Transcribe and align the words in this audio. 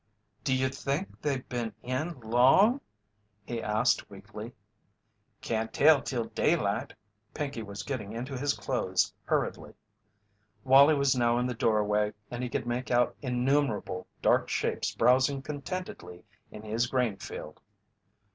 "Do 0.43 0.55
you 0.55 0.67
think 0.69 1.21
they've 1.21 1.47
been 1.47 1.75
in 1.83 2.19
long?" 2.21 2.81
he 3.45 3.61
asked, 3.61 4.09
weakly. 4.09 4.51
"Can't 5.41 5.71
tell 5.71 6.01
till 6.01 6.23
daylight." 6.23 6.91
Pinkey 7.35 7.61
was 7.61 7.83
getting 7.83 8.11
into 8.11 8.35
his 8.35 8.55
clothes 8.55 9.13
hurriedly. 9.25 9.75
Wallie 10.63 10.95
was 10.95 11.15
now 11.15 11.37
in 11.37 11.45
the 11.45 11.53
doorway 11.53 12.13
and 12.31 12.41
he 12.41 12.49
could 12.49 12.65
make 12.65 12.89
out 12.89 13.15
innumerable 13.21 14.07
dark 14.23 14.49
shapes 14.49 14.91
browsing 14.95 15.43
contentedly 15.43 16.23
in 16.49 16.63
his 16.63 16.87
grain 16.87 17.17
field. 17.17 17.61